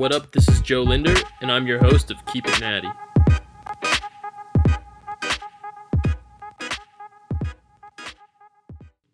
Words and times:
What 0.00 0.14
up? 0.14 0.32
This 0.32 0.48
is 0.48 0.62
Joe 0.62 0.82
Linder, 0.82 1.14
and 1.42 1.52
I'm 1.52 1.66
your 1.66 1.78
host 1.78 2.10
of 2.10 2.24
Keep 2.24 2.48
It 2.48 2.58
Natty. 2.58 2.88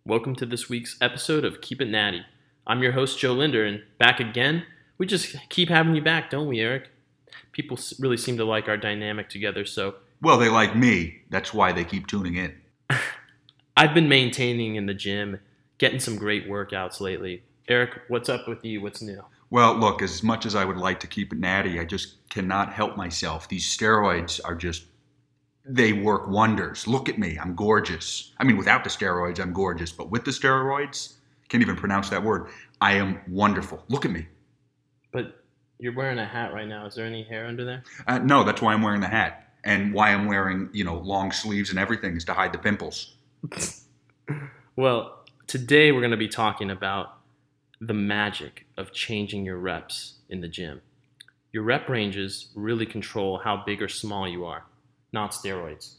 Welcome 0.05 0.37
to 0.37 0.47
this 0.47 0.69
week's 0.69 0.97
episode 1.01 1.45
of 1.45 1.61
Keep 1.61 1.81
It 1.81 1.89
Natty. 1.89 2.25
I'm 2.69 2.85
your 2.85 2.93
host, 2.93 3.19
Joe 3.19 3.33
Linder, 3.33 3.65
and 3.65 3.83
back 3.99 4.21
again. 4.21 4.63
We 4.97 5.07
just 5.07 5.35
keep 5.49 5.71
having 5.71 5.97
you 5.97 6.03
back, 6.03 6.31
don't 6.31 6.47
we, 6.47 6.61
Eric? 6.61 6.89
People 7.51 7.81
really 7.99 8.17
seem 8.17 8.37
to 8.37 8.45
like 8.45 8.69
our 8.69 8.77
dynamic 8.77 9.29
together, 9.29 9.65
so 9.65 9.97
Well, 10.23 10.39
they 10.39 10.49
like 10.49 10.77
me. 10.77 11.23
That's 11.31 11.53
why 11.53 11.73
they 11.73 11.83
keep 11.83 12.07
tuning 12.07 12.37
in. 12.37 12.55
I've 13.77 13.93
been 13.93 14.09
maintaining 14.09 14.77
in 14.77 14.87
the 14.87 14.95
gym, 14.95 15.41
getting 15.79 15.99
some 15.99 16.17
great 16.17 16.49
workouts 16.49 17.01
lately. 17.01 17.43
Eric, 17.67 18.03
what's 18.07 18.29
up 18.29 18.47
with 18.47 18.65
you? 18.65 18.81
What's 18.81 19.03
new? 19.03 19.25
Well, 19.51 19.75
look, 19.75 20.03
as 20.03 20.23
much 20.23 20.45
as 20.45 20.55
I 20.55 20.65
would 20.65 20.77
like 20.77 21.01
to 21.01 21.07
keep 21.07 21.33
it 21.33 21.39
natty, 21.39 21.79
I 21.79 21.85
just 21.85 22.29
cannot 22.29 22.73
help 22.73 22.97
myself. 22.97 23.49
These 23.49 23.65
steroids 23.65 24.41
are 24.45 24.55
just, 24.55 24.85
they 25.65 25.93
work 25.93 26.29
wonders. 26.29 26.87
Look 26.87 27.09
at 27.09 27.19
me. 27.19 27.39
I'm 27.39 27.55
gorgeous. 27.55 28.33
I 28.39 28.45
mean, 28.45 28.57
without 28.57 28.83
the 28.85 28.91
steroids, 28.91 29.41
I'm 29.41 29.53
gorgeous. 29.53 29.93
But 29.93 30.11
with 30.11 30.25
the 30.25 30.33
steroids, 30.33 31.15
can't 31.49 31.63
even 31.63 31.77
pronounce 31.77 32.09
that 32.11 32.23
word. 32.23 32.49
I 32.81 32.95
am 32.95 33.21
wonderful. 33.29 33.85
Look 33.89 34.05
at 34.05 34.11
me. 34.11 34.27
But 35.13 35.45
you're 35.79 35.95
wearing 35.95 36.19
a 36.19 36.27
hat 36.27 36.53
right 36.53 36.67
now. 36.67 36.87
Is 36.87 36.95
there 36.95 37.07
any 37.07 37.23
hair 37.23 37.47
under 37.47 37.65
there? 37.65 37.85
Uh, 38.07 38.19
no, 38.19 38.43
that's 38.43 38.61
why 38.61 38.73
I'm 38.73 38.83
wearing 38.83 39.01
the 39.01 39.09
hat. 39.09 39.55
And 39.63 39.93
why 39.95 40.11
I'm 40.11 40.27
wearing, 40.27 40.71
you 40.73 40.85
know, 40.85 40.99
long 40.99 41.33
sleeves 41.33 41.71
and 41.71 41.79
everything 41.79 42.17
is 42.17 42.25
to 42.27 42.35
hide 42.35 42.53
the 42.53 42.59
pimples. 42.59 43.15
Well, 44.77 45.25
today 45.47 45.91
we're 45.91 46.01
going 46.01 46.11
to 46.11 46.19
be 46.19 46.29
talking 46.29 46.71
about 46.71 47.16
the 47.81 47.95
magic 47.95 48.67
of 48.77 48.93
changing 48.93 49.45
your 49.45 49.59
reps 49.59 50.15
in 50.29 50.41
the 50.41 50.49
gym. 50.49 50.81
Your 51.53 51.63
rep 51.63 51.89
ranges 51.89 52.49
really 52.55 52.87
control 52.87 53.39
how 53.39 53.63
big 53.65 53.83
or 53.83 53.89
small 53.89 54.29
you 54.29 54.45
are, 54.45 54.65
not 55.13 55.33
steroids. 55.33 55.95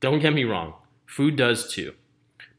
Don't 0.00 0.20
get 0.20 0.32
me 0.32 0.44
wrong, 0.44 0.74
food 1.06 1.36
does 1.36 1.72
too. 1.72 1.94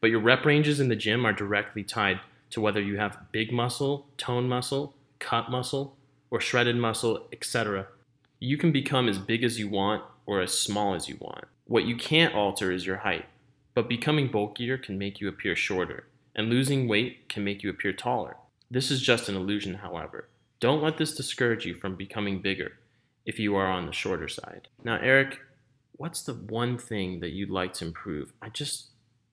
But 0.02 0.10
your 0.10 0.20
rep 0.20 0.46
ranges 0.46 0.80
in 0.80 0.90
the 0.90 0.96
gym 0.96 1.26
are 1.26 1.34
directly 1.34 1.84
tied 1.84 2.20
to 2.52 2.62
whether 2.62 2.82
you 2.82 2.98
have 2.98 3.32
big 3.32 3.52
muscle, 3.52 4.08
tone 4.18 4.48
muscle, 4.48 4.96
cut 5.20 5.50
muscle, 5.50 5.98
or 6.32 6.40
shredded 6.40 6.76
muscle, 6.76 7.28
etc. 7.32 7.88
You 8.40 8.58
can 8.58 8.72
become 8.72 9.08
as 9.10 9.18
big 9.18 9.44
as 9.44 9.60
you 9.60 9.68
want 9.68 10.04
or 10.26 10.42
as 10.42 10.58
small 10.58 10.94
as 10.94 11.10
you 11.10 11.18
want. 11.20 11.46
What 11.66 11.86
you 11.86 11.96
can't 11.96 12.34
alter 12.34 12.72
is 12.72 12.86
your 12.86 12.98
height. 12.98 13.26
But 13.74 13.88
becoming 13.88 14.30
bulkier 14.30 14.78
can 14.78 14.98
make 14.98 15.22
you 15.22 15.28
appear 15.28 15.56
shorter, 15.56 16.08
and 16.36 16.50
losing 16.50 16.88
weight 16.88 17.30
can 17.30 17.44
make 17.44 17.64
you 17.64 17.70
appear 17.70 17.94
taller. 17.94 18.36
This 18.72 18.92
is 18.92 19.02
just 19.02 19.30
an 19.30 19.36
illusion, 19.36 19.76
however. 19.76 20.30
Don't 20.60 20.84
let 20.84 20.98
this 20.98 21.16
discourage 21.16 21.66
you 21.66 21.74
from 21.74 21.96
becoming 21.96 22.42
bigger 22.42 22.74
if 23.26 23.40
you 23.40 23.56
are 23.56 23.68
on 23.68 23.86
the 23.86 23.94
shorter 23.94 24.28
side. 24.28 24.68
Now, 24.84 25.00
Eric, 25.02 25.40
what's 25.94 26.22
the 26.22 26.34
one 26.34 26.78
thing 26.78 27.20
that 27.22 27.32
you'd 27.32 27.50
like 27.50 27.74
to 27.76 27.86
improve? 27.86 28.34
I 28.42 28.50
just, 28.50 28.88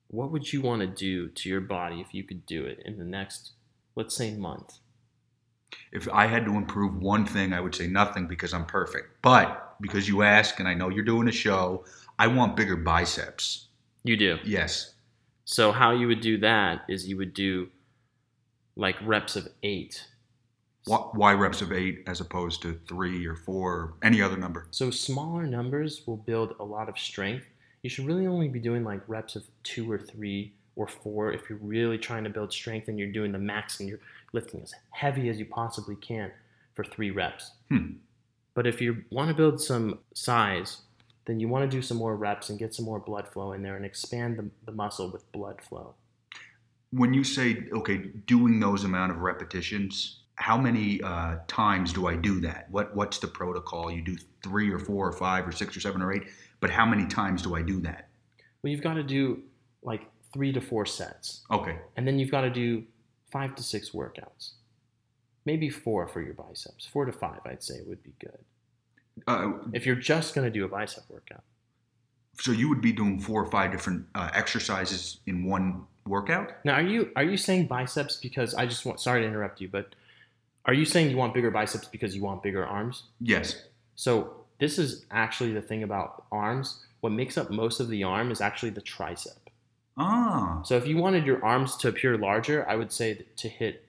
what 0.07 0.31
would 0.31 0.51
you 0.51 0.61
want 0.61 0.81
to 0.81 0.87
do 0.87 1.27
to 1.29 1.49
your 1.49 1.61
body 1.61 2.01
if 2.01 2.13
you 2.13 2.23
could 2.23 2.45
do 2.45 2.65
it 2.65 2.81
in 2.83 2.97
the 2.97 3.05
next, 3.05 3.51
let's 3.95 4.15
say, 4.15 4.33
month? 4.33 4.79
If 5.91 6.07
I 6.11 6.27
had 6.27 6.45
to 6.45 6.55
improve 6.55 6.97
one 6.97 7.25
thing, 7.25 7.53
I 7.53 7.61
would 7.61 7.75
say 7.75 7.87
nothing 7.87 8.27
because 8.27 8.53
I'm 8.53 8.65
perfect. 8.65 9.21
But 9.21 9.75
because 9.81 10.07
you 10.07 10.23
ask, 10.23 10.59
and 10.59 10.67
I 10.67 10.73
know 10.73 10.89
you're 10.89 11.03
doing 11.03 11.27
a 11.27 11.31
show, 11.31 11.85
I 12.17 12.27
want 12.27 12.55
bigger 12.55 12.75
biceps. 12.75 13.67
You 14.03 14.17
do. 14.17 14.39
Yes. 14.43 14.93
So, 15.45 15.71
how 15.71 15.91
you 15.91 16.07
would 16.07 16.21
do 16.21 16.37
that 16.39 16.81
is 16.89 17.07
you 17.07 17.17
would 17.17 17.33
do 17.33 17.69
like 18.77 18.95
reps 19.01 19.35
of 19.35 19.47
eight. 19.63 20.05
Why, 20.85 20.97
why 21.13 21.33
reps 21.33 21.61
of 21.61 21.73
eight 21.73 22.03
as 22.07 22.21
opposed 22.21 22.61
to 22.61 22.79
three 22.87 23.25
or 23.25 23.35
four 23.35 23.73
or 23.73 23.93
any 24.03 24.21
other 24.21 24.37
number? 24.37 24.67
So 24.71 24.89
smaller 24.89 25.45
numbers 25.45 26.03
will 26.05 26.17
build 26.17 26.55
a 26.59 26.63
lot 26.63 26.87
of 26.87 26.97
strength. 26.97 27.45
You 27.81 27.89
should 27.89 28.05
really 28.05 28.27
only 28.27 28.47
be 28.47 28.59
doing 28.59 28.83
like 28.83 29.01
reps 29.07 29.35
of 29.35 29.43
two 29.63 29.91
or 29.91 29.97
three 29.97 30.53
or 30.75 30.87
four 30.87 31.33
if 31.33 31.49
you're 31.49 31.59
really 31.61 31.97
trying 31.97 32.23
to 32.23 32.29
build 32.29 32.53
strength 32.53 32.87
and 32.87 32.97
you're 32.97 33.11
doing 33.11 33.31
the 33.31 33.39
max 33.39 33.79
and 33.79 33.89
you're 33.89 33.99
lifting 34.31 34.61
as 34.61 34.73
heavy 34.91 35.27
as 35.27 35.39
you 35.39 35.45
possibly 35.45 35.95
can 35.95 36.31
for 36.73 36.85
three 36.85 37.11
reps. 37.11 37.51
Hmm. 37.69 37.93
But 38.53 38.67
if 38.67 38.79
you 38.81 39.03
want 39.11 39.29
to 39.29 39.35
build 39.35 39.59
some 39.61 39.99
size, 40.13 40.81
then 41.25 41.39
you 41.39 41.47
want 41.47 41.69
to 41.69 41.75
do 41.75 41.81
some 41.81 41.97
more 41.97 42.15
reps 42.15 42.49
and 42.49 42.57
get 42.57 42.73
some 42.73 42.85
more 42.85 42.99
blood 42.99 43.27
flow 43.27 43.51
in 43.51 43.61
there 43.61 43.75
and 43.75 43.85
expand 43.85 44.37
the, 44.37 44.49
the 44.65 44.71
muscle 44.71 45.09
with 45.09 45.29
blood 45.31 45.61
flow. 45.61 45.95
When 46.91 47.13
you 47.13 47.23
say, 47.23 47.67
okay, 47.73 47.97
doing 48.25 48.59
those 48.59 48.83
amount 48.83 49.11
of 49.11 49.17
repetitions, 49.19 50.21
how 50.35 50.57
many 50.57 51.01
uh, 51.01 51.37
times 51.47 51.91
do 51.91 52.07
I 52.07 52.15
do 52.15 52.39
that? 52.41 52.69
What 52.71 52.95
What's 52.95 53.17
the 53.19 53.27
protocol? 53.27 53.91
You 53.91 54.01
do 54.01 54.15
three 54.43 54.71
or 54.71 54.79
four 54.79 55.07
or 55.07 55.11
five 55.11 55.47
or 55.47 55.51
six 55.51 55.75
or 55.75 55.81
seven 55.81 56.01
or 56.01 56.13
eight, 56.13 56.23
but 56.59 56.69
how 56.69 56.85
many 56.85 57.05
times 57.07 57.41
do 57.41 57.55
I 57.55 57.61
do 57.61 57.79
that? 57.81 58.07
Well, 58.61 58.71
you've 58.71 58.81
got 58.81 58.93
to 58.93 59.03
do 59.03 59.43
like 59.83 60.03
three 60.33 60.51
to 60.53 60.61
four 60.61 60.85
sets. 60.85 61.43
Okay. 61.51 61.77
And 61.95 62.07
then 62.07 62.19
you've 62.19 62.31
got 62.31 62.41
to 62.41 62.49
do 62.49 62.83
five 63.31 63.55
to 63.55 63.63
six 63.63 63.91
workouts. 63.91 64.51
Maybe 65.45 65.69
four 65.69 66.07
for 66.07 66.21
your 66.21 66.33
biceps. 66.33 66.85
Four 66.85 67.05
to 67.05 67.11
five, 67.11 67.39
I'd 67.45 67.63
say, 67.63 67.75
would 67.85 68.03
be 68.03 68.13
good. 68.19 68.39
Uh, 69.25 69.53
If 69.73 69.85
you're 69.85 69.95
just 69.95 70.35
going 70.35 70.45
to 70.45 70.51
do 70.51 70.65
a 70.65 70.67
bicep 70.67 71.03
workout. 71.09 71.43
so 72.39 72.51
you 72.51 72.69
would 72.69 72.81
be 72.81 72.91
doing 72.91 73.19
four 73.19 73.43
or 73.43 73.49
five 73.49 73.71
different 73.71 74.05
uh, 74.13 74.29
exercises 74.33 75.19
in 75.25 75.43
one 75.45 75.85
workout? 76.07 76.53
Now, 76.63 76.73
are 76.75 76.81
you 76.81 77.11
are 77.15 77.23
you 77.23 77.37
saying 77.37 77.67
biceps 77.67 78.17
because 78.17 78.53
I 78.53 78.65
just 78.65 78.85
want 78.85 78.99
sorry 78.99 79.21
to 79.21 79.27
interrupt 79.27 79.61
you, 79.61 79.67
but 79.67 79.95
are 80.65 80.73
you 80.73 80.85
saying 80.85 81.09
you 81.09 81.17
want 81.17 81.33
bigger 81.33 81.51
biceps 81.51 81.87
because 81.87 82.15
you 82.15 82.21
want 82.21 82.43
bigger 82.43 82.65
arms? 82.65 83.03
Yes. 83.21 83.63
So 83.95 84.33
this 84.59 84.77
is 84.77 85.05
actually 85.11 85.53
the 85.53 85.61
thing 85.61 85.83
about 85.83 86.25
arms. 86.31 86.83
What 87.01 87.11
makes 87.11 87.37
up 87.37 87.49
most 87.49 87.79
of 87.79 87.89
the 87.89 88.03
arm 88.03 88.31
is 88.31 88.41
actually 88.41 88.71
the 88.71 88.81
tricep. 88.81 89.37
Ah. 89.97 90.61
So 90.63 90.75
if 90.75 90.85
you 90.85 90.97
wanted 90.97 91.25
your 91.25 91.43
arms 91.43 91.75
to 91.77 91.87
appear 91.87 92.17
larger, 92.17 92.67
I 92.69 92.75
would 92.75 92.91
say 92.91 93.25
to 93.35 93.49
hit 93.49 93.85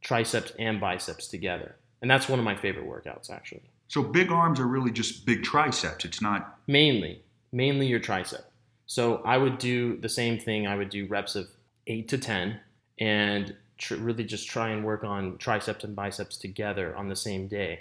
triceps 0.00 0.52
and 0.58 0.80
biceps 0.80 1.26
together. 1.26 1.76
And 2.00 2.10
that's 2.10 2.28
one 2.28 2.38
of 2.38 2.44
my 2.44 2.54
favorite 2.54 2.86
workouts 2.86 3.30
actually. 3.30 3.62
So 3.88 4.02
big 4.02 4.30
arms 4.30 4.60
are 4.60 4.66
really 4.66 4.90
just 4.90 5.26
big 5.26 5.42
triceps. 5.42 6.04
It's 6.04 6.22
not. 6.22 6.58
Mainly, 6.66 7.22
mainly 7.52 7.86
your 7.86 8.00
tricep. 8.00 8.42
So 8.86 9.22
I 9.24 9.36
would 9.38 9.58
do 9.58 9.96
the 9.98 10.08
same 10.08 10.38
thing. 10.38 10.66
I 10.66 10.76
would 10.76 10.90
do 10.90 11.06
reps 11.06 11.36
of 11.36 11.48
eight 11.86 12.08
to 12.08 12.18
10 12.18 12.60
and 12.98 13.54
tr- 13.78 13.96
really 13.96 14.24
just 14.24 14.48
try 14.48 14.70
and 14.70 14.84
work 14.84 15.04
on 15.04 15.38
triceps 15.38 15.84
and 15.84 15.96
biceps 15.96 16.36
together 16.36 16.94
on 16.96 17.08
the 17.08 17.16
same 17.16 17.48
day. 17.48 17.80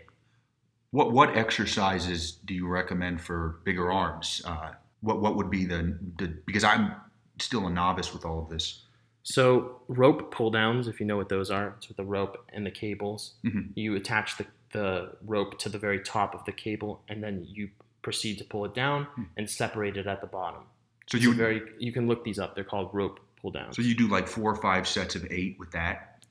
What 0.92 1.12
what 1.12 1.36
exercises 1.36 2.34
do 2.46 2.54
you 2.54 2.68
recommend 2.68 3.20
for 3.22 3.60
bigger 3.64 3.92
arms? 3.92 4.42
Uh, 4.46 4.72
what 5.02 5.22
what 5.22 5.36
would 5.36 5.50
be 5.50 5.66
the, 5.66 5.98
the 6.18 6.28
because 6.46 6.64
I'm 6.64 6.94
still 7.40 7.66
a 7.68 7.70
novice 7.70 8.14
with 8.14 8.26
all 8.26 8.44
of 8.44 8.50
this. 8.50 8.84
So 9.24 9.82
rope 9.88 10.32
pull 10.32 10.52
downs, 10.52 10.88
if 10.88 11.00
you 11.00 11.06
know 11.06 11.18
what 11.18 11.30
those 11.30 11.50
are, 11.50 11.74
it's 11.78 11.88
with 11.88 11.98
the 11.98 12.04
rope 12.06 12.46
and 12.54 12.66
the 12.66 12.72
cables. 12.72 13.34
Mhm. 13.44 13.70
You 13.76 13.96
attach 13.96 14.38
the, 14.38 14.46
the 14.72 15.16
rope 15.26 15.58
to 15.60 15.70
the 15.70 15.80
very 15.80 16.00
top 16.00 16.36
of 16.36 16.44
the 16.46 16.52
cable 16.52 17.02
and 17.10 17.24
then 17.24 17.46
you 17.50 17.70
proceed 18.04 18.38
to 18.38 18.44
pull 18.44 18.66
it 18.66 18.76
down 18.76 19.06
Hmm. 19.16 19.24
and 19.38 19.50
separate 19.50 19.98
it 19.98 20.06
at 20.08 20.22
the 20.22 20.28
bottom. 20.28 20.64
So 21.08 21.18
It's 21.18 21.26
you 21.26 21.34
very 21.34 21.62
you 21.80 21.92
can 21.92 22.08
look 22.08 22.24
these 22.24 22.40
up. 22.40 22.56
They're 22.56 22.64
called 22.64 22.90
rope 22.94 23.20
pull 23.42 23.52
downs. 23.52 23.76
so 23.76 23.82
you 23.82 23.96
do 23.96 24.08
like 24.08 24.28
four 24.28 24.52
or 24.52 24.56
five 24.56 24.88
sets 24.88 25.16
of 25.16 25.26
eight 25.32 25.58
with 25.60 25.72
that. 25.72 26.24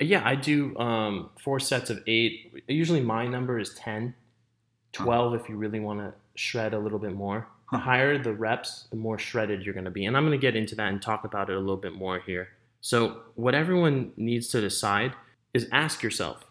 Yeah, 0.00 0.22
I 0.24 0.34
do 0.34 0.76
um, 0.76 1.30
four 1.40 1.60
sets 1.60 1.90
of 1.90 2.02
eight. 2.06 2.64
Usually 2.66 3.00
my 3.00 3.26
number 3.26 3.58
is 3.58 3.74
10, 3.74 4.14
12 4.92 5.34
if 5.34 5.48
you 5.48 5.56
really 5.56 5.78
want 5.78 6.00
to 6.00 6.12
shred 6.34 6.74
a 6.74 6.78
little 6.78 6.98
bit 6.98 7.14
more. 7.14 7.46
The 7.70 7.78
higher 7.78 8.18
the 8.18 8.32
reps, 8.32 8.86
the 8.90 8.96
more 8.96 9.18
shredded 9.18 9.62
you're 9.62 9.74
going 9.74 9.84
to 9.84 9.90
be. 9.90 10.04
And 10.04 10.16
I'm 10.16 10.24
going 10.24 10.38
to 10.38 10.40
get 10.40 10.56
into 10.56 10.74
that 10.76 10.88
and 10.88 11.00
talk 11.00 11.24
about 11.24 11.48
it 11.48 11.56
a 11.56 11.60
little 11.60 11.76
bit 11.76 11.94
more 11.94 12.20
here. 12.20 12.48
So, 12.80 13.22
what 13.34 13.54
everyone 13.54 14.12
needs 14.16 14.48
to 14.48 14.60
decide 14.60 15.14
is 15.54 15.68
ask 15.72 16.02
yourself 16.02 16.44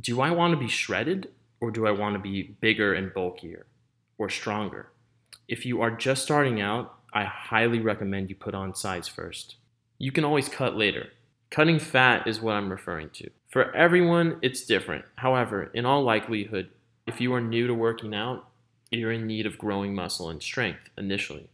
do 0.00 0.20
I 0.20 0.30
want 0.30 0.52
to 0.52 0.56
be 0.58 0.68
shredded 0.68 1.28
or 1.60 1.70
do 1.70 1.86
I 1.86 1.90
want 1.90 2.14
to 2.14 2.18
be 2.18 2.54
bigger 2.60 2.94
and 2.94 3.12
bulkier 3.12 3.66
or 4.18 4.28
stronger? 4.28 4.88
If 5.46 5.66
you 5.66 5.82
are 5.82 5.90
just 5.90 6.22
starting 6.22 6.60
out, 6.60 6.94
I 7.12 7.24
highly 7.24 7.78
recommend 7.78 8.30
you 8.30 8.34
put 8.34 8.54
on 8.54 8.74
size 8.74 9.08
first. 9.08 9.56
You 9.98 10.10
can 10.10 10.24
always 10.24 10.48
cut 10.48 10.76
later. 10.76 11.08
Cutting 11.50 11.78
fat 11.78 12.26
is 12.26 12.40
what 12.40 12.54
I'm 12.54 12.70
referring 12.70 13.10
to. 13.10 13.30
For 13.50 13.74
everyone, 13.76 14.38
it's 14.42 14.64
different. 14.64 15.04
However, 15.16 15.70
in 15.74 15.84
all 15.86 16.02
likelihood, 16.02 16.70
if 17.06 17.20
you 17.20 17.32
are 17.34 17.40
new 17.40 17.66
to 17.66 17.74
working 17.74 18.14
out, 18.14 18.48
you're 18.90 19.12
in 19.12 19.26
need 19.26 19.46
of 19.46 19.58
growing 19.58 19.94
muscle 19.94 20.30
and 20.30 20.42
strength 20.42 20.88
initially. 20.96 21.48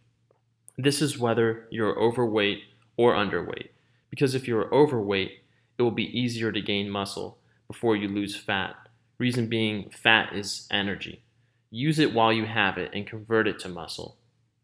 This 0.78 1.02
is 1.02 1.18
whether 1.18 1.66
you're 1.70 1.98
overweight 1.98 2.62
or 2.96 3.14
underweight, 3.14 3.68
because 4.08 4.34
if 4.34 4.46
you're 4.46 4.72
overweight, 4.72 5.40
it 5.78 5.82
will 5.82 5.90
be 5.90 6.18
easier 6.18 6.52
to 6.52 6.60
gain 6.60 6.88
muscle 6.88 7.38
before 7.66 7.96
you 7.96 8.08
lose 8.08 8.36
fat. 8.36 8.76
Reason 9.18 9.46
being, 9.46 9.90
fat 9.90 10.34
is 10.34 10.66
energy. 10.70 11.22
Use 11.70 12.00
it 12.00 12.12
while 12.12 12.32
you 12.32 12.46
have 12.46 12.78
it 12.78 12.90
and 12.94 13.06
convert 13.06 13.46
it 13.46 13.60
to 13.60 13.68
muscle. 13.68 14.16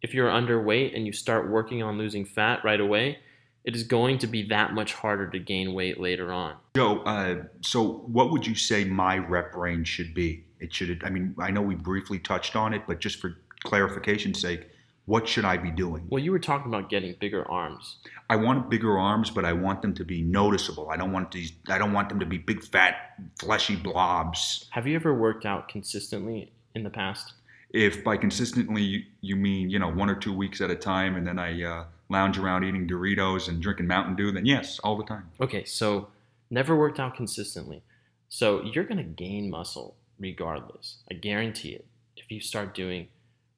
If 0.02 0.12
you're 0.12 0.28
underweight 0.28 0.96
and 0.96 1.06
you 1.06 1.12
start 1.12 1.48
working 1.48 1.80
on 1.80 1.98
losing 1.98 2.24
fat 2.24 2.60
right 2.64 2.80
away, 2.80 3.18
it 3.64 3.76
is 3.76 3.84
going 3.84 4.18
to 4.18 4.26
be 4.26 4.48
that 4.48 4.74
much 4.74 4.92
harder 4.92 5.30
to 5.30 5.38
gain 5.38 5.72
weight 5.72 6.00
later 6.00 6.32
on. 6.32 6.56
Joe, 6.76 6.98
uh, 7.00 7.44
so 7.60 8.04
what 8.06 8.32
would 8.32 8.44
you 8.44 8.56
say 8.56 8.84
my 8.84 9.18
rep 9.18 9.54
range 9.54 9.86
should 9.86 10.14
be? 10.14 10.44
It 10.58 10.74
should. 10.74 11.02
I 11.04 11.10
mean, 11.10 11.34
I 11.38 11.52
know 11.52 11.62
we 11.62 11.76
briefly 11.76 12.18
touched 12.18 12.56
on 12.56 12.74
it, 12.74 12.82
but 12.88 12.98
just 12.98 13.20
for 13.20 13.36
clarification's 13.64 14.40
sake, 14.40 14.68
what 15.04 15.28
should 15.28 15.44
I 15.44 15.56
be 15.56 15.70
doing? 15.70 16.06
Well, 16.08 16.22
you 16.22 16.32
were 16.32 16.40
talking 16.40 16.72
about 16.72 16.90
getting 16.90 17.14
bigger 17.20 17.48
arms. 17.48 17.98
I 18.28 18.34
want 18.34 18.68
bigger 18.68 18.98
arms, 18.98 19.30
but 19.30 19.44
I 19.44 19.52
want 19.52 19.80
them 19.80 19.94
to 19.94 20.04
be 20.04 20.22
noticeable. 20.22 20.90
I 20.90 20.96
don't 20.96 21.12
want 21.12 21.30
these. 21.30 21.52
I 21.68 21.78
don't 21.78 21.92
want 21.92 22.08
them 22.08 22.18
to 22.18 22.26
be 22.26 22.38
big, 22.38 22.64
fat, 22.64 23.14
fleshy 23.38 23.76
blobs. 23.76 24.66
Have 24.70 24.88
you 24.88 24.96
ever 24.96 25.14
worked 25.14 25.46
out 25.46 25.68
consistently 25.68 26.52
in 26.76 26.84
the 26.84 26.90
past? 26.90 27.32
If 27.70 28.04
by 28.04 28.16
consistently 28.16 28.82
you, 28.82 29.02
you 29.22 29.34
mean 29.34 29.68
you 29.70 29.78
know 29.80 29.90
one 29.90 30.08
or 30.08 30.14
two 30.14 30.32
weeks 30.32 30.60
at 30.60 30.70
a 30.70 30.76
time, 30.76 31.16
and 31.16 31.26
then 31.26 31.38
I 31.38 31.62
uh, 31.64 31.84
lounge 32.08 32.38
around 32.38 32.62
eating 32.62 32.86
Doritos 32.86 33.48
and 33.48 33.60
drinking 33.60 33.88
Mountain 33.88 34.14
Dew, 34.14 34.30
then 34.30 34.46
yes, 34.46 34.78
all 34.84 34.96
the 34.96 35.04
time. 35.04 35.28
Okay, 35.40 35.64
so 35.64 36.08
never 36.50 36.76
worked 36.76 37.00
out 37.00 37.16
consistently. 37.16 37.82
So 38.28 38.62
you're 38.62 38.84
gonna 38.84 39.02
gain 39.02 39.50
muscle 39.50 39.96
regardless. 40.20 40.98
I 41.10 41.14
guarantee 41.14 41.70
it. 41.70 41.84
If 42.16 42.30
you 42.30 42.40
start 42.40 42.74
doing 42.74 43.08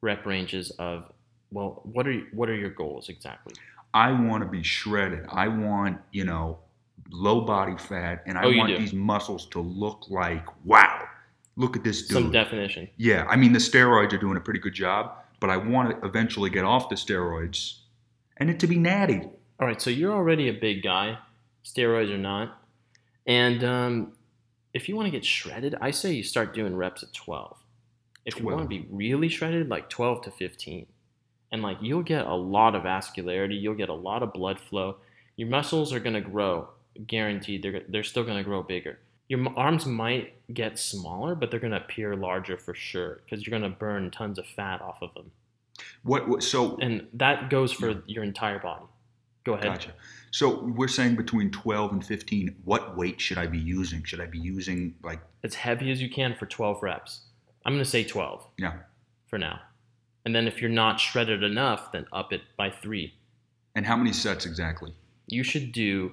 rep 0.00 0.25
ranges 0.25 0.70
of 0.79 1.12
well, 1.53 1.81
what 1.85 2.06
are 2.06 2.19
what 2.32 2.49
are 2.49 2.56
your 2.56 2.70
goals 2.70 3.09
exactly? 3.11 3.55
I 3.93 4.12
want 4.12 4.43
to 4.43 4.49
be 4.49 4.62
shredded. 4.62 5.26
I 5.31 5.49
want 5.49 5.99
you 6.12 6.25
know 6.25 6.59
low 7.11 7.43
body 7.43 7.76
fat, 7.76 8.23
and 8.26 8.38
I 8.38 8.44
Oh, 8.44 8.56
want 8.56 8.69
do? 8.70 8.79
these 8.79 8.93
muscles 8.94 9.47
to 9.49 9.61
look 9.61 10.06
like 10.09 10.47
wow. 10.65 10.98
Look 11.58 11.76
at 11.76 11.82
this 11.82 12.02
dude. 12.02 12.12
Some 12.12 12.31
definition. 12.31 12.88
Yeah, 12.96 13.26
I 13.28 13.34
mean 13.34 13.52
the 13.52 13.58
steroids 13.58 14.12
are 14.12 14.19
doing 14.19 14.37
a 14.37 14.40
pretty 14.40 14.60
good 14.60 14.75
job, 14.75 15.12
but 15.40 15.50
I 15.50 15.56
want 15.56 15.90
to 15.90 16.06
eventually 16.06 16.50
get 16.50 16.64
off 16.64 16.88
the 16.88 16.94
steroids 16.94 17.81
and 18.37 18.49
it 18.49 18.60
to 18.60 18.69
be 18.69 18.78
natty. 18.78 19.22
All 19.60 19.66
right, 19.66 19.82
so 19.82 19.90
you're 19.90 20.12
already 20.12 20.49
a 20.49 20.52
big 20.52 20.84
guy, 20.84 21.19
steroids 21.64 22.14
or 22.14 22.16
not, 22.16 22.62
and 23.26 23.64
um, 23.64 24.12
if 24.72 24.88
you 24.88 24.94
want 24.94 25.06
to 25.06 25.10
get 25.10 25.25
shredded, 25.25 25.75
I 25.81 25.90
say 25.90 26.12
you 26.12 26.22
start 26.22 26.55
doing 26.55 26.76
reps 26.76 27.02
at 27.02 27.12
12. 27.12 27.56
If 28.25 28.38
you 28.38 28.44
want 28.44 28.62
to 28.62 28.69
be 28.69 28.87
really 28.88 29.28
shredded, 29.28 29.69
like 29.69 29.90
12 29.90 30.22
to 30.22 30.31
15, 30.31 30.87
and 31.50 31.62
like 31.62 31.78
you'll 31.81 32.05
get 32.05 32.25
a 32.25 32.34
lot 32.34 32.76
of 32.76 32.84
vascularity, 32.84 33.60
you'll 33.60 33.75
get 33.75 33.88
a 33.88 33.94
lot 33.94 34.22
of 34.22 34.32
blood 34.32 34.60
flow. 34.60 34.99
Your 35.34 35.49
muscles 35.49 35.93
are 35.93 35.99
gonna 35.99 36.20
grow, 36.20 36.69
guaranteed. 37.05 37.64
They're 37.64 37.82
they're 37.88 38.05
still 38.05 38.22
gonna 38.22 38.44
grow 38.44 38.62
bigger. 38.62 39.00
Your 39.29 39.47
arms 39.57 39.87
might 39.87 40.35
get 40.55 40.79
smaller, 40.79 41.35
but 41.35 41.51
they're 41.51 41.61
gonna 41.61 41.77
appear 41.77 42.17
larger 42.17 42.57
for 42.57 42.75
sure 42.75 43.21
because 43.25 43.47
you're 43.47 43.59
gonna 43.59 43.75
burn 43.75 44.11
tons 44.11 44.39
of 44.39 44.47
fat 44.47 44.81
off 44.81 44.99
of 45.03 45.13
them, 45.15 45.31
What, 46.03 46.29
what 46.29 46.43
so 46.43 46.77
and 46.79 47.07
that 47.15 47.51
goes 47.51 47.73
for 47.73 48.03
your 48.07 48.25
entire 48.25 48.59
body. 48.59 48.85
Go 49.45 49.55
ahead. 49.55 49.67
gotcha. 49.67 49.93
So 50.31 50.65
we're 50.65 50.89
saying 50.89 51.17
between 51.17 51.51
12 51.51 51.93
and 51.93 52.05
15, 52.05 52.57
what 52.65 52.97
weight 52.97 53.19
should 53.19 53.39
I 53.39 53.47
be 53.47 53.59
using? 53.59 54.05
Should 54.05 54.21
I 54.21 54.27
be 54.27 54.39
using 54.39 54.95
like 55.03 55.21
as 55.45 55.55
heavy 55.55 55.91
as 55.91 56.03
you 56.03 56.11
can 56.11 56.35
for 56.35 56.47
12 56.47 56.83
reps. 56.83 57.23
I'm 57.65 57.73
going 57.73 57.85
to 57.85 57.91
say 57.91 58.05
12 58.05 58.47
yeah. 58.59 58.75
for 59.27 59.39
now. 59.39 59.61
And 60.25 60.35
then 60.35 60.47
if 60.47 60.61
you're 60.61 60.71
not 60.71 61.01
shredded 61.01 61.43
enough, 61.43 61.93
then 61.93 62.07
up 62.13 62.33
it 62.33 62.43
by 62.57 62.71
three. 62.71 63.15
And 63.75 63.87
how 63.87 63.97
many 63.97 64.13
sets 64.13 64.47
exactly? 64.47 64.93
You 65.27 65.43
should 65.43 65.73
do 65.73 66.13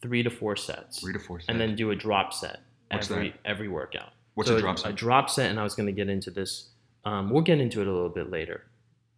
three 0.00 0.22
to 0.22 0.30
four 0.30 0.56
sets, 0.56 1.00
3 1.00 1.12
to 1.12 1.18
4 1.18 1.40
sets. 1.40 1.48
and 1.48 1.60
then 1.60 1.74
do 1.74 1.90
a 1.90 1.96
drop 1.96 2.32
set 2.32 2.60
What's 2.90 3.10
every 3.10 3.30
that? 3.30 3.38
every 3.44 3.68
workout. 3.68 4.10
What's 4.34 4.48
so 4.48 4.56
a 4.56 4.60
drop 4.60 4.78
set? 4.78 4.90
A 4.90 4.94
drop 4.94 5.28
set, 5.30 5.50
and 5.50 5.58
I 5.58 5.62
was 5.64 5.74
going 5.74 5.86
to 5.86 5.92
get 5.92 6.08
into 6.08 6.30
this. 6.30 6.68
Um, 7.04 7.30
we'll 7.30 7.42
get 7.42 7.60
into 7.60 7.80
it 7.80 7.86
a 7.88 7.92
little 7.92 8.08
bit 8.08 8.30
later. 8.30 8.64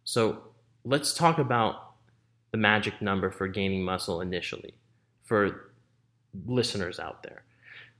So 0.03 0.41
let's 0.83 1.13
talk 1.13 1.37
about 1.37 1.93
the 2.51 2.57
magic 2.57 3.01
number 3.01 3.29
for 3.31 3.47
gaining 3.47 3.83
muscle 3.83 4.19
initially 4.21 4.73
for 5.23 5.71
listeners 6.47 6.99
out 6.99 7.23
there. 7.23 7.43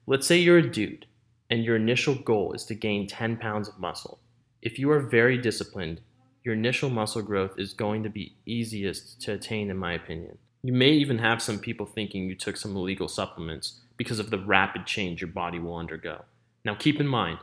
Let's 0.08 0.26
say 0.28 0.38
you're 0.38 0.58
a 0.58 0.70
dude 0.70 1.06
and 1.50 1.64
your 1.64 1.76
initial 1.76 2.16
goal 2.16 2.54
is 2.54 2.66
to 2.66 2.76
gain 2.76 3.08
10 3.08 3.38
pounds 3.38 3.68
of 3.70 3.80
muscle. 3.80 4.20
If 4.62 4.80
you 4.80 4.90
are 4.92 5.00
very 5.00 5.38
disciplined, 5.38 6.02
your 6.44 6.56
initial 6.56 6.90
muscle 6.90 7.22
growth 7.22 7.52
is 7.58 7.74
going 7.74 8.04
to 8.04 8.10
be 8.10 8.36
easiest 8.46 9.22
to 9.22 9.34
attain, 9.34 9.70
in 9.70 9.78
my 9.78 9.94
opinion. 9.94 10.38
You 10.64 10.74
may 10.74 10.92
even 10.92 11.18
have 11.18 11.42
some 11.42 11.58
people 11.58 11.88
thinking 11.88 12.26
you 12.26 12.36
took 12.36 12.56
some 12.56 12.76
illegal 12.76 13.08
supplements 13.08 13.80
because 13.98 14.20
of 14.20 14.30
the 14.30 14.38
rapid 14.38 14.86
change 14.86 15.20
your 15.20 15.32
body 15.32 15.58
will 15.58 15.76
undergo. 15.76 16.24
Now, 16.64 16.76
keep 16.76 17.00
in 17.00 17.08
mind, 17.08 17.40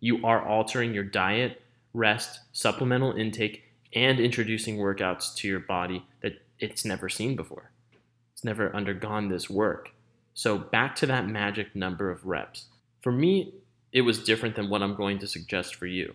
you 0.00 0.24
are 0.24 0.46
altering 0.46 0.94
your 0.94 1.04
diet, 1.04 1.60
rest, 1.92 2.40
supplemental 2.52 3.12
intake, 3.12 3.64
and 3.94 4.18
introducing 4.18 4.78
workouts 4.78 5.34
to 5.36 5.48
your 5.48 5.60
body 5.60 6.06
that 6.22 6.40
it's 6.58 6.84
never 6.84 7.10
seen 7.10 7.36
before. 7.36 7.70
It's 8.32 8.42
never 8.42 8.74
undergone 8.74 9.28
this 9.28 9.50
work. 9.50 9.92
So, 10.32 10.56
back 10.56 10.96
to 10.96 11.06
that 11.06 11.28
magic 11.28 11.76
number 11.76 12.10
of 12.10 12.24
reps. 12.24 12.66
For 13.02 13.12
me, 13.12 13.52
it 13.92 14.00
was 14.00 14.24
different 14.24 14.56
than 14.56 14.70
what 14.70 14.82
I'm 14.82 14.94
going 14.94 15.18
to 15.18 15.26
suggest 15.26 15.74
for 15.74 15.86
you. 15.86 16.14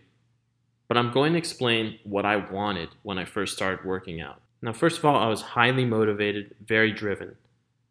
But 0.88 0.98
I'm 0.98 1.12
going 1.12 1.34
to 1.34 1.40
explain 1.40 2.00
what 2.04 2.26
I 2.26 2.38
wanted 2.38 2.90
when 3.04 3.20
I 3.20 3.26
first 3.26 3.54
started 3.54 3.86
working 3.86 4.20
out. 4.20 4.42
Now, 4.62 4.74
first 4.74 4.98
of 4.98 5.06
all, 5.06 5.18
I 5.18 5.28
was 5.28 5.42
highly 5.42 5.86
motivated, 5.86 6.56
very 6.66 6.92
driven. 6.92 7.36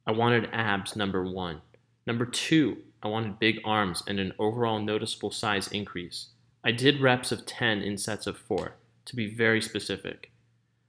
I 0.06 0.12
wanted 0.12 0.48
abs, 0.52 0.96
number 0.96 1.24
one. 1.24 1.62
Number 2.06 2.26
two, 2.26 2.78
I 3.02 3.08
wanted 3.08 3.38
big 3.38 3.60
arms 3.64 4.02
and 4.06 4.18
an 4.18 4.32
overall 4.38 4.80
noticeable 4.80 5.30
size 5.30 5.68
increase. 5.68 6.28
I 6.64 6.72
did 6.72 7.00
reps 7.00 7.30
of 7.30 7.46
10 7.46 7.82
in 7.82 7.96
sets 7.98 8.26
of 8.26 8.36
four, 8.36 8.74
to 9.04 9.16
be 9.16 9.32
very 9.32 9.62
specific. 9.62 10.32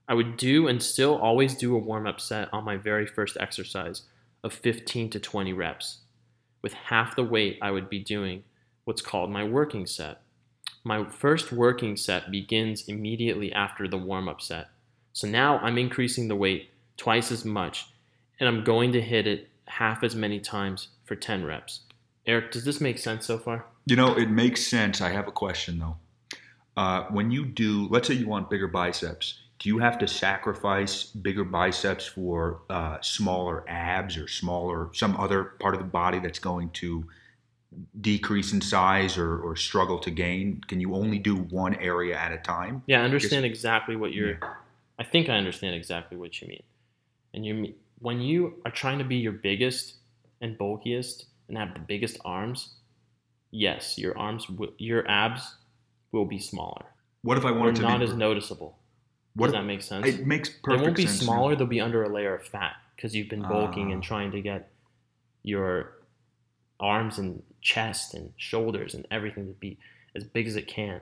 I 0.07 0.15
would 0.15 0.37
do 0.37 0.67
and 0.67 0.81
still 0.81 1.15
always 1.15 1.55
do 1.55 1.75
a 1.75 1.79
warm 1.79 2.07
up 2.07 2.19
set 2.19 2.51
on 2.53 2.63
my 2.63 2.77
very 2.77 3.05
first 3.05 3.37
exercise 3.39 4.03
of 4.43 4.53
15 4.53 5.09
to 5.11 5.19
20 5.19 5.53
reps. 5.53 5.99
With 6.61 6.73
half 6.73 7.15
the 7.15 7.23
weight, 7.23 7.59
I 7.61 7.71
would 7.71 7.89
be 7.89 7.99
doing 7.99 8.43
what's 8.85 9.01
called 9.01 9.29
my 9.29 9.43
working 9.43 9.85
set. 9.85 10.21
My 10.83 11.05
first 11.09 11.51
working 11.51 11.97
set 11.97 12.31
begins 12.31 12.87
immediately 12.87 13.51
after 13.51 13.87
the 13.87 13.97
warm 13.97 14.29
up 14.29 14.41
set. 14.41 14.69
So 15.17 15.27
now 15.27 15.57
I'm 15.63 15.79
increasing 15.79 16.27
the 16.27 16.35
weight 16.35 16.69
twice 16.95 17.31
as 17.31 17.43
much, 17.43 17.87
and 18.39 18.47
I'm 18.47 18.63
going 18.63 18.91
to 18.91 19.01
hit 19.01 19.25
it 19.25 19.49
half 19.65 20.03
as 20.03 20.15
many 20.15 20.39
times 20.39 20.89
for 21.05 21.15
10 21.15 21.43
reps. 21.43 21.79
Eric, 22.27 22.51
does 22.51 22.65
this 22.65 22.79
make 22.79 22.99
sense 22.99 23.25
so 23.25 23.39
far? 23.39 23.65
You 23.87 23.95
know, 23.95 24.15
it 24.15 24.29
makes 24.29 24.67
sense. 24.67 25.01
I 25.01 25.09
have 25.09 25.27
a 25.27 25.31
question 25.31 25.79
though. 25.79 25.97
Uh, 26.79 27.05
when 27.05 27.31
you 27.31 27.45
do, 27.47 27.87
let's 27.89 28.07
say 28.07 28.13
you 28.13 28.27
want 28.27 28.51
bigger 28.51 28.67
biceps, 28.67 29.39
do 29.57 29.69
you 29.69 29.79
have 29.79 29.97
to 29.97 30.07
sacrifice 30.07 31.05
bigger 31.05 31.43
biceps 31.43 32.05
for 32.05 32.61
uh, 32.69 32.99
smaller 33.01 33.67
abs 33.67 34.17
or 34.17 34.27
smaller 34.27 34.91
some 34.93 35.17
other 35.17 35.45
part 35.59 35.73
of 35.73 35.79
the 35.79 35.87
body 35.87 36.19
that's 36.19 36.37
going 36.37 36.69
to 36.73 37.03
decrease 38.01 38.53
in 38.53 38.61
size 38.61 39.17
or, 39.17 39.39
or 39.39 39.55
struggle 39.55 39.97
to 39.97 40.11
gain? 40.11 40.61
Can 40.67 40.79
you 40.79 40.93
only 40.93 41.17
do 41.17 41.37
one 41.37 41.73
area 41.77 42.15
at 42.15 42.31
a 42.31 42.37
time? 42.37 42.83
Yeah, 42.85 43.01
I 43.01 43.05
understand 43.05 43.45
exactly 43.45 43.95
what 43.95 44.13
you're. 44.13 44.33
Yeah. 44.33 44.53
I 44.99 45.03
think 45.03 45.29
I 45.29 45.37
understand 45.37 45.75
exactly 45.75 46.17
what 46.17 46.41
you 46.41 46.47
mean. 46.47 46.63
And 47.33 47.45
you 47.45 47.73
when 47.99 48.21
you 48.21 48.61
are 48.65 48.71
trying 48.71 48.99
to 48.99 49.03
be 49.03 49.17
your 49.17 49.31
biggest 49.31 49.95
and 50.41 50.57
bulkiest 50.57 51.25
and 51.47 51.57
have 51.57 51.73
the 51.73 51.79
biggest 51.79 52.17
arms. 52.25 52.75
Yes, 53.51 53.97
your 53.97 54.17
arms, 54.17 54.45
your 54.77 55.09
abs, 55.09 55.55
will 56.11 56.25
be 56.25 56.37
smaller 56.37 56.85
What 57.21 57.37
if 57.37 57.45
I 57.45 57.49
or 57.49 57.53
wanted 57.59 57.77
to 57.77 57.81
not 57.83 57.99
be? 57.99 58.05
as 58.05 58.13
noticeable. 58.13 58.77
what 59.35 59.47
Does 59.47 59.53
that 59.53 59.63
make 59.63 59.81
sense? 59.81 60.05
it 60.05 60.27
makes 60.27 60.49
perfect 60.49 60.65
They 60.79 60.83
won't 60.83 60.95
be 60.97 61.07
smaller. 61.07 61.55
They'll 61.55 61.65
be 61.67 61.79
under 61.81 62.03
a 62.03 62.09
layer 62.09 62.35
of 62.35 62.43
fat 62.45 62.75
because 62.95 63.15
you've 63.15 63.29
been 63.29 63.41
bulking 63.43 63.89
Ah. 63.89 63.93
and 63.93 64.03
trying 64.03 64.31
to 64.31 64.41
get 64.41 64.69
your 65.43 65.93
arms 66.79 67.17
and 67.17 67.41
chest 67.61 68.13
and 68.13 68.33
shoulders 68.37 68.93
and 68.93 69.07
everything 69.09 69.47
to 69.47 69.53
be 69.53 69.77
as 70.13 70.23
big 70.25 70.45
as 70.47 70.55
it 70.55 70.67
can. 70.67 71.01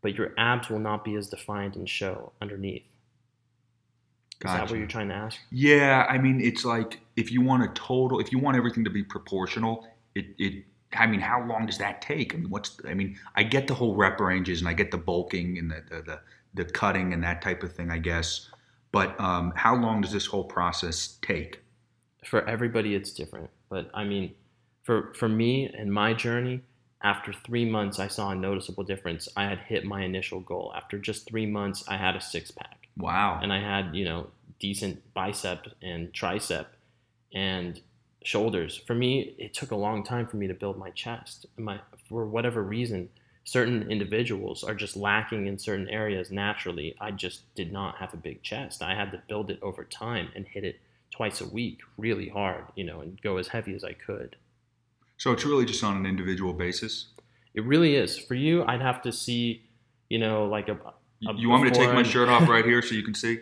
But 0.00 0.14
your 0.14 0.32
abs 0.38 0.68
will 0.70 0.78
not 0.80 1.04
be 1.04 1.14
as 1.14 1.28
defined 1.28 1.76
and 1.76 1.88
show 1.88 2.32
underneath. 2.40 2.84
Is 4.44 4.52
that 4.52 4.70
what 4.70 4.78
you're 4.78 4.86
trying 4.86 5.08
to 5.08 5.14
ask? 5.14 5.38
Yeah, 5.50 6.06
I 6.08 6.18
mean, 6.18 6.40
it's 6.40 6.64
like 6.64 7.00
if 7.16 7.30
you 7.30 7.40
want 7.40 7.62
a 7.62 7.68
total, 7.68 8.20
if 8.20 8.32
you 8.32 8.38
want 8.38 8.56
everything 8.56 8.84
to 8.84 8.90
be 8.90 9.02
proportional, 9.02 9.86
it, 10.14 10.26
it, 10.38 10.64
I 10.94 11.06
mean, 11.06 11.20
how 11.20 11.44
long 11.44 11.66
does 11.66 11.78
that 11.78 12.02
take? 12.02 12.34
I 12.34 12.38
mean, 12.38 12.50
what's, 12.50 12.78
I 12.86 12.94
mean, 12.94 13.18
I 13.36 13.42
get 13.42 13.66
the 13.66 13.74
whole 13.74 13.94
rep 13.94 14.20
ranges 14.20 14.60
and 14.60 14.68
I 14.68 14.72
get 14.72 14.90
the 14.90 14.98
bulking 14.98 15.58
and 15.58 15.70
the, 15.70 15.82
the, 15.88 16.02
the, 16.02 16.20
the 16.54 16.64
cutting 16.64 17.12
and 17.12 17.22
that 17.24 17.40
type 17.40 17.62
of 17.62 17.72
thing, 17.72 17.90
I 17.90 17.98
guess. 17.98 18.48
But 18.92 19.18
um, 19.18 19.52
how 19.56 19.74
long 19.74 20.02
does 20.02 20.12
this 20.12 20.26
whole 20.26 20.44
process 20.44 21.18
take? 21.22 21.62
For 22.24 22.46
everybody, 22.46 22.94
it's 22.94 23.12
different. 23.12 23.50
But 23.70 23.90
I 23.94 24.04
mean, 24.04 24.34
for 24.84 25.12
for 25.14 25.28
me 25.28 25.72
and 25.76 25.92
my 25.92 26.12
journey, 26.12 26.60
after 27.02 27.32
three 27.32 27.64
months, 27.64 27.98
I 27.98 28.08
saw 28.08 28.30
a 28.30 28.34
noticeable 28.34 28.84
difference. 28.84 29.28
I 29.36 29.44
had 29.44 29.58
hit 29.60 29.84
my 29.84 30.02
initial 30.04 30.40
goal. 30.40 30.72
After 30.76 30.98
just 30.98 31.26
three 31.26 31.46
months, 31.46 31.84
I 31.88 31.96
had 31.96 32.14
a 32.14 32.20
six 32.20 32.50
pack. 32.50 32.81
Wow. 32.96 33.40
and 33.42 33.52
I 33.52 33.60
had 33.60 33.94
you 33.94 34.04
know 34.04 34.28
decent 34.58 35.02
bicep 35.14 35.66
and 35.82 36.12
tricep 36.12 36.66
and 37.34 37.80
shoulders. 38.24 38.80
For 38.86 38.94
me, 38.94 39.34
it 39.38 39.54
took 39.54 39.70
a 39.70 39.76
long 39.76 40.04
time 40.04 40.26
for 40.26 40.36
me 40.36 40.46
to 40.46 40.54
build 40.54 40.78
my 40.78 40.90
chest. 40.90 41.46
My 41.56 41.80
for 42.08 42.26
whatever 42.26 42.62
reason, 42.62 43.08
certain 43.44 43.90
individuals 43.90 44.62
are 44.62 44.74
just 44.74 44.96
lacking 44.96 45.46
in 45.46 45.58
certain 45.58 45.88
areas 45.88 46.30
naturally. 46.30 46.94
I 47.00 47.10
just 47.10 47.52
did 47.54 47.72
not 47.72 47.96
have 47.96 48.14
a 48.14 48.18
big 48.18 48.42
chest. 48.42 48.82
I 48.82 48.94
had 48.94 49.10
to 49.12 49.22
build 49.28 49.50
it 49.50 49.58
over 49.62 49.84
time 49.84 50.28
and 50.36 50.46
hit 50.46 50.64
it 50.64 50.80
twice 51.10 51.40
a 51.40 51.48
week 51.48 51.80
really 51.98 52.28
hard, 52.28 52.64
you 52.74 52.84
know, 52.84 53.00
and 53.00 53.20
go 53.20 53.36
as 53.36 53.48
heavy 53.48 53.74
as 53.74 53.84
I 53.84 53.92
could. 53.92 54.36
So 55.16 55.32
it's 55.32 55.44
really 55.44 55.64
just 55.64 55.84
on 55.84 55.96
an 55.96 56.06
individual 56.06 56.52
basis. 56.52 57.08
It 57.54 57.64
really 57.64 57.96
is. 57.96 58.18
For 58.18 58.34
you, 58.34 58.64
I'd 58.64 58.80
have 58.80 59.02
to 59.02 59.12
see, 59.12 59.62
you 60.08 60.18
know, 60.18 60.46
like 60.46 60.68
a. 60.68 60.78
you 61.36 61.48
want 61.48 61.64
me 61.64 61.70
to 61.70 61.76
take 61.76 61.92
my 61.92 62.02
shirt 62.02 62.28
off 62.28 62.48
right 62.48 62.64
here 62.64 62.82
so 62.86 62.94
you 62.94 63.02
can 63.02 63.14
see? 63.14 63.40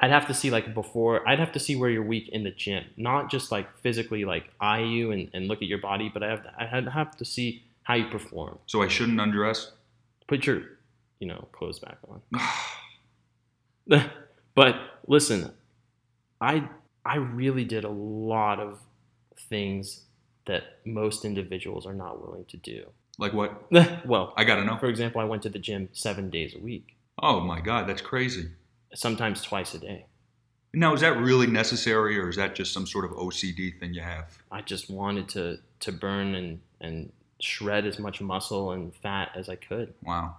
I'd 0.00 0.10
have 0.10 0.26
to 0.28 0.34
see 0.34 0.50
like 0.50 0.74
before. 0.74 1.28
I'd 1.28 1.40
have 1.40 1.52
to 1.52 1.58
see 1.58 1.74
where 1.74 1.90
you're 1.90 2.04
weak 2.04 2.28
in 2.28 2.44
the 2.44 2.50
gym, 2.50 2.84
not 2.96 3.30
just 3.30 3.50
like 3.50 3.66
physically 3.78 4.24
like 4.24 4.50
eye 4.60 4.80
you 4.80 5.10
and, 5.10 5.28
and 5.34 5.48
look 5.48 5.60
at 5.60 5.68
your 5.68 5.78
body, 5.78 6.08
but 6.12 6.22
I 6.22 6.28
have 6.28 6.42
to, 6.44 6.52
I'd 6.58 6.88
have 6.88 7.16
to 7.16 7.24
see 7.24 7.64
how 7.82 7.94
you 7.94 8.06
perform. 8.06 8.58
So 8.66 8.82
I 8.82 8.88
shouldn't 8.88 9.20
undress? 9.20 9.72
Put 10.28 10.46
your, 10.46 10.62
you 11.20 11.26
know, 11.26 11.48
clothes 11.52 11.80
back 11.80 11.98
on. 12.08 12.20
but 14.54 14.76
listen, 15.06 15.52
I 16.40 16.68
I 17.04 17.16
really 17.16 17.64
did 17.64 17.84
a 17.84 17.90
lot 17.90 18.60
of 18.60 18.78
things 19.48 20.02
that 20.46 20.78
most 20.84 21.24
individuals 21.24 21.86
are 21.86 21.94
not 21.94 22.20
willing 22.20 22.44
to 22.46 22.56
do. 22.58 22.86
like 23.18 23.32
what? 23.32 23.72
well, 24.06 24.34
I 24.36 24.44
gotta 24.44 24.64
know. 24.64 24.76
for 24.76 24.86
example, 24.86 25.20
I 25.20 25.24
went 25.24 25.42
to 25.42 25.48
the 25.48 25.58
gym 25.58 25.88
seven 25.92 26.30
days 26.30 26.54
a 26.54 26.58
week, 26.58 26.97
Oh 27.22 27.40
my 27.40 27.60
God, 27.60 27.88
that's 27.88 28.02
crazy. 28.02 28.48
sometimes 28.94 29.42
twice 29.42 29.74
a 29.74 29.78
day. 29.78 30.06
Now, 30.74 30.94
is 30.94 31.00
that 31.00 31.16
really 31.16 31.46
necessary 31.46 32.18
or 32.18 32.28
is 32.28 32.36
that 32.36 32.54
just 32.54 32.72
some 32.72 32.86
sort 32.86 33.04
of 33.04 33.12
OCD 33.12 33.78
thing 33.78 33.94
you 33.94 34.02
have? 34.02 34.26
I 34.50 34.60
just 34.62 34.90
wanted 34.90 35.28
to 35.30 35.58
to 35.80 35.92
burn 35.92 36.34
and 36.34 36.60
and 36.80 37.12
shred 37.40 37.86
as 37.86 37.98
much 37.98 38.20
muscle 38.20 38.72
and 38.72 38.94
fat 38.94 39.30
as 39.34 39.48
I 39.48 39.56
could. 39.56 39.94
Wow. 40.02 40.36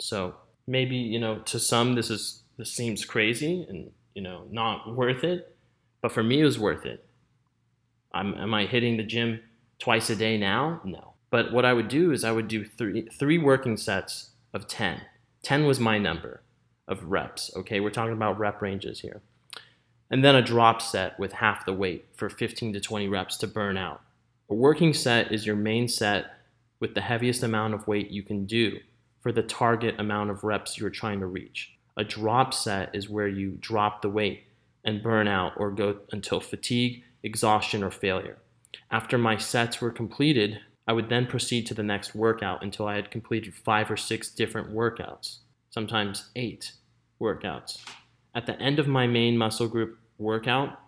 So 0.00 0.34
maybe 0.66 0.96
you 0.96 1.18
know 1.18 1.38
to 1.40 1.58
some 1.58 1.94
this 1.94 2.10
is 2.10 2.42
this 2.56 2.72
seems 2.72 3.04
crazy 3.04 3.66
and 3.68 3.90
you 4.14 4.22
know 4.22 4.44
not 4.50 4.94
worth 4.94 5.24
it, 5.24 5.54
but 6.00 6.12
for 6.12 6.22
me 6.22 6.40
it 6.40 6.44
was 6.44 6.58
worth 6.58 6.86
it. 6.86 7.04
I'm, 8.14 8.34
am 8.34 8.54
I 8.54 8.64
hitting 8.64 8.96
the 8.96 9.02
gym 9.02 9.40
twice 9.78 10.08
a 10.08 10.16
day 10.16 10.38
now? 10.38 10.80
No. 10.84 11.12
But 11.30 11.52
what 11.52 11.66
I 11.66 11.74
would 11.74 11.88
do 11.88 12.12
is 12.12 12.24
I 12.24 12.32
would 12.32 12.48
do 12.48 12.64
three 12.64 13.08
three 13.18 13.38
working 13.38 13.76
sets 13.76 14.30
of 14.54 14.66
10. 14.66 15.02
10 15.46 15.64
was 15.64 15.78
my 15.78 15.96
number 15.96 16.42
of 16.88 17.04
reps. 17.04 17.52
Okay, 17.54 17.78
we're 17.78 17.88
talking 17.88 18.14
about 18.14 18.36
rep 18.36 18.60
ranges 18.60 18.98
here. 18.98 19.22
And 20.10 20.24
then 20.24 20.34
a 20.34 20.42
drop 20.42 20.82
set 20.82 21.16
with 21.20 21.34
half 21.34 21.64
the 21.64 21.72
weight 21.72 22.06
for 22.16 22.28
15 22.28 22.72
to 22.72 22.80
20 22.80 23.06
reps 23.06 23.36
to 23.36 23.46
burn 23.46 23.76
out. 23.76 24.00
A 24.50 24.54
working 24.54 24.92
set 24.92 25.30
is 25.30 25.46
your 25.46 25.54
main 25.54 25.86
set 25.86 26.24
with 26.80 26.96
the 26.96 27.00
heaviest 27.00 27.44
amount 27.44 27.74
of 27.74 27.86
weight 27.86 28.10
you 28.10 28.24
can 28.24 28.44
do 28.44 28.80
for 29.20 29.30
the 29.30 29.44
target 29.44 29.94
amount 30.00 30.30
of 30.30 30.42
reps 30.42 30.78
you're 30.78 30.90
trying 30.90 31.20
to 31.20 31.26
reach. 31.26 31.76
A 31.96 32.02
drop 32.02 32.52
set 32.52 32.92
is 32.92 33.08
where 33.08 33.28
you 33.28 33.56
drop 33.60 34.02
the 34.02 34.10
weight 34.10 34.48
and 34.82 35.00
burn 35.00 35.28
out 35.28 35.52
or 35.56 35.70
go 35.70 35.98
until 36.10 36.40
fatigue, 36.40 37.04
exhaustion, 37.22 37.84
or 37.84 37.92
failure. 37.92 38.38
After 38.90 39.16
my 39.16 39.36
sets 39.36 39.80
were 39.80 39.92
completed, 39.92 40.58
I 40.86 40.92
would 40.92 41.08
then 41.08 41.26
proceed 41.26 41.66
to 41.66 41.74
the 41.74 41.82
next 41.82 42.14
workout 42.14 42.62
until 42.62 42.86
I 42.86 42.96
had 42.96 43.10
completed 43.10 43.54
five 43.54 43.90
or 43.90 43.96
six 43.96 44.28
different 44.28 44.72
workouts, 44.72 45.38
sometimes 45.70 46.30
eight 46.36 46.72
workouts. 47.20 47.78
At 48.34 48.46
the 48.46 48.60
end 48.60 48.78
of 48.78 48.86
my 48.86 49.06
main 49.06 49.36
muscle 49.36 49.68
group 49.68 49.98
workout, 50.18 50.78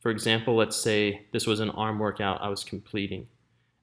for 0.00 0.10
example, 0.10 0.56
let's 0.56 0.76
say 0.76 1.26
this 1.32 1.46
was 1.46 1.60
an 1.60 1.70
arm 1.70 1.98
workout 1.98 2.42
I 2.42 2.48
was 2.48 2.64
completing. 2.64 3.28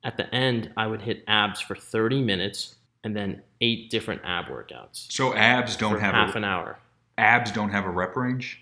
At 0.04 0.18
the 0.18 0.34
end, 0.34 0.72
I 0.78 0.88
would 0.88 1.02
hit 1.02 1.24
abs 1.28 1.60
for 1.60 1.76
30 1.76 2.22
minutes 2.22 2.76
and 3.04 3.16
then 3.16 3.42
eight 3.62 3.90
different 3.90 4.22
ab 4.24 4.46
workouts 4.46 5.12
So 5.12 5.34
abs 5.34 5.76
don't 5.76 6.00
have 6.00 6.14
half 6.14 6.36
a, 6.36 6.38
an 6.38 6.44
hour. 6.44 6.80
abs 7.18 7.52
don't 7.52 7.72
have 7.72 7.86
a 7.86 7.90
rep 7.90 8.16
range? 8.16 8.60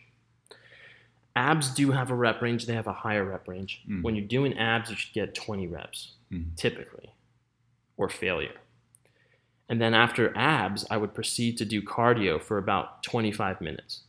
Abs 1.35 1.73
do 1.73 1.91
have 1.91 2.11
a 2.11 2.15
rep 2.15 2.41
range, 2.41 2.65
they 2.65 2.73
have 2.73 2.87
a 2.87 2.93
higher 2.93 3.23
rep 3.23 3.47
range. 3.47 3.81
Mm. 3.87 4.03
When 4.03 4.15
you're 4.15 4.25
doing 4.27 4.57
abs, 4.57 4.89
you 4.89 4.95
should 4.95 5.13
get 5.13 5.33
20 5.35 5.67
reps, 5.67 6.13
Mm. 6.31 6.55
typically, 6.57 7.13
or 7.97 8.09
failure. 8.09 8.55
And 9.69 9.81
then 9.81 9.93
after 9.93 10.35
abs, 10.37 10.85
I 10.89 10.97
would 10.97 11.13
proceed 11.13 11.57
to 11.57 11.65
do 11.65 11.81
cardio 11.81 12.41
for 12.41 12.57
about 12.57 13.03
25 13.03 13.61
minutes. 13.61 14.01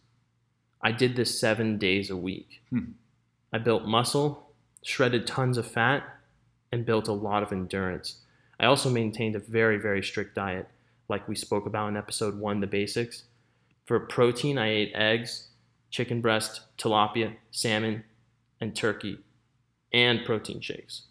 I 0.81 0.91
did 0.91 1.14
this 1.14 1.38
seven 1.38 1.79
days 1.79 2.11
a 2.11 2.17
week. 2.17 2.61
Hmm. 2.71 2.93
I 3.52 3.59
built 3.59 3.85
muscle, 3.85 4.52
shredded 4.83 5.25
tons 5.26 5.57
of 5.59 5.67
fat, 5.67 6.02
and 6.73 6.85
built 6.85 7.07
a 7.07 7.12
lot 7.12 7.45
of 7.45 7.52
endurance. 7.52 8.17
I 8.59 8.67
also 8.67 8.91
maintained 8.91 9.37
a 9.37 9.41
very, 9.41 9.76
very 9.76 10.02
strict 10.02 10.35
diet, 10.35 10.67
like 11.09 11.29
we 11.29 11.37
spoke 11.37 11.67
about 11.67 11.88
in 11.88 11.97
episode 11.97 12.37
one, 12.38 12.59
the 12.61 12.67
basics. 12.67 13.25
For 13.85 14.00
protein, 14.00 14.59
I 14.59 14.69
ate 14.69 14.93
eggs, 14.95 15.49
chicken 15.92 16.20
breast, 16.20 16.62
tilapia, 16.76 17.37
salmon, 17.52 18.02
and 18.61 18.75
turkey, 18.75 19.18
and 19.92 20.25
protein 20.25 20.61
shakes. 20.61 21.02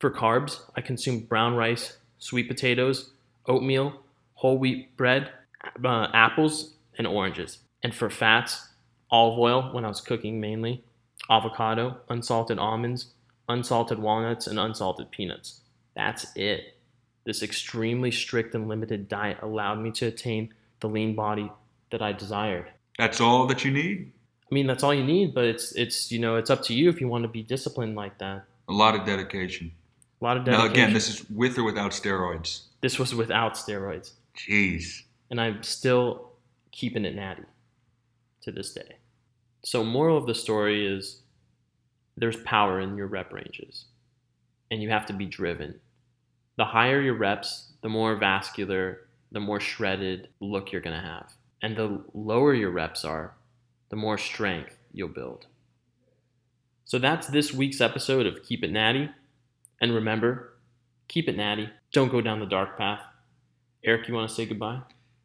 For 0.00 0.10
carbs, 0.10 0.62
I 0.74 0.80
consumed 0.80 1.28
brown 1.28 1.54
rice, 1.54 1.98
sweet 2.18 2.48
potatoes, 2.48 3.10
oatmeal, 3.46 4.02
whole 4.34 4.58
wheat 4.58 4.96
bread, 4.96 5.30
uh, 5.84 6.08
apples, 6.14 6.72
and 6.96 7.06
oranges. 7.06 7.58
And 7.82 7.94
for 7.94 8.10
fats, 8.10 8.68
olive 9.10 9.38
oil 9.38 9.72
when 9.72 9.84
I 9.84 9.88
was 9.88 10.00
cooking 10.00 10.40
mainly, 10.40 10.82
avocado, 11.28 11.98
unsalted 12.08 12.58
almonds, 12.58 13.12
unsalted 13.48 13.98
walnuts, 13.98 14.46
and 14.46 14.58
unsalted 14.58 15.10
peanuts. 15.10 15.60
That's 15.94 16.26
it. 16.34 16.78
This 17.24 17.42
extremely 17.42 18.10
strict 18.10 18.54
and 18.54 18.66
limited 18.68 19.08
diet 19.08 19.38
allowed 19.42 19.80
me 19.80 19.90
to 19.92 20.06
attain 20.06 20.54
the 20.80 20.88
lean 20.88 21.14
body 21.14 21.52
that 21.90 22.00
I 22.00 22.12
desired. 22.12 22.70
That's 23.00 23.18
all 23.18 23.46
that 23.46 23.64
you 23.64 23.70
need? 23.70 24.12
I 24.50 24.54
mean, 24.54 24.66
that's 24.66 24.82
all 24.82 24.92
you 24.92 25.04
need, 25.04 25.32
but 25.32 25.44
it's 25.44 25.72
it's 25.72 26.12
you 26.12 26.18
know 26.18 26.36
it's 26.36 26.50
up 26.50 26.62
to 26.64 26.74
you 26.74 26.90
if 26.90 27.00
you 27.00 27.08
want 27.08 27.22
to 27.22 27.28
be 27.28 27.42
disciplined 27.42 27.96
like 27.96 28.18
that. 28.18 28.44
A 28.68 28.72
lot 28.72 28.94
of 28.94 29.06
dedication. 29.06 29.72
A 30.20 30.24
lot 30.24 30.36
of 30.36 30.44
dedication. 30.44 30.66
Now, 30.66 30.72
again, 30.72 30.92
this 30.92 31.08
is 31.08 31.28
with 31.30 31.56
or 31.56 31.64
without 31.64 31.92
steroids. 31.92 32.64
this 32.82 32.98
was 32.98 33.14
without 33.14 33.54
steroids, 33.54 34.12
Jeez. 34.36 35.02
and 35.30 35.40
I'm 35.40 35.62
still 35.62 36.32
keeping 36.72 37.06
it 37.06 37.14
natty 37.14 37.44
to 38.42 38.52
this 38.52 38.74
day. 38.74 38.96
So, 39.64 39.82
moral 39.82 40.18
of 40.18 40.26
the 40.26 40.34
story 40.34 40.86
is 40.86 41.22
there's 42.18 42.36
power 42.38 42.80
in 42.80 42.96
your 42.96 43.06
rep 43.06 43.32
ranges, 43.32 43.86
and 44.70 44.82
you 44.82 44.90
have 44.90 45.06
to 45.06 45.14
be 45.14 45.24
driven. 45.24 45.80
The 46.56 46.66
higher 46.66 47.00
your 47.00 47.14
reps, 47.14 47.72
the 47.80 47.88
more 47.88 48.14
vascular, 48.16 49.08
the 49.32 49.40
more 49.40 49.58
shredded 49.60 50.28
look 50.40 50.70
you're 50.70 50.82
going 50.82 51.00
to 51.00 51.06
have. 51.06 51.32
And 51.62 51.76
the 51.76 52.02
lower 52.14 52.54
your 52.54 52.70
reps 52.70 53.04
are, 53.04 53.34
the 53.90 53.96
more 53.96 54.18
strength 54.18 54.76
you'll 54.92 55.08
build. 55.08 55.46
So 56.84 56.98
that's 56.98 57.28
this 57.28 57.52
week's 57.52 57.80
episode 57.80 58.26
of 58.26 58.42
Keep 58.42 58.64
It 58.64 58.72
Natty. 58.72 59.10
And 59.80 59.94
remember, 59.94 60.54
keep 61.08 61.28
it 61.28 61.36
natty. 61.36 61.70
Don't 61.92 62.10
go 62.10 62.20
down 62.20 62.40
the 62.40 62.46
dark 62.46 62.76
path. 62.76 63.00
Eric, 63.84 64.08
you 64.08 64.14
want 64.14 64.28
to 64.28 64.34
say 64.34 64.46
goodbye? 64.46 64.80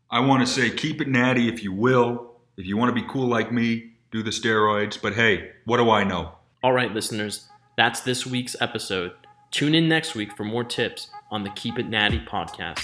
I 0.10 0.20
want 0.20 0.46
to 0.46 0.52
say 0.52 0.70
keep 0.70 1.02
it 1.02 1.08
natty 1.08 1.50
if 1.50 1.64
you 1.64 1.74
will. 1.74 2.32
If 2.58 2.66
you 2.66 2.78
want 2.78 2.96
to 2.96 3.02
be 3.02 3.08
cool 3.10 3.28
like 3.28 3.52
me, 3.52 3.92
do 4.12 4.24
the 4.24 4.30
steroids. 4.30 5.02
But 5.02 5.14
hey, 5.14 5.52
what 5.66 5.78
do 5.78 5.90
I 5.90 6.04
know? 6.04 6.34
All 6.64 6.74
right, 6.74 6.94
listeners, 6.94 7.50
that's 7.78 8.02
this 8.02 8.26
week's 8.26 8.56
episode. 8.62 9.12
Tune 9.52 9.76
in 9.76 9.88
next 9.88 10.16
week 10.16 10.36
for 10.36 10.44
more 10.44 10.64
tips 10.64 11.10
on 11.30 11.44
the 11.44 11.50
Keep 11.52 11.80
It 11.80 11.90
Natty 11.90 12.20
podcast. 12.20 12.84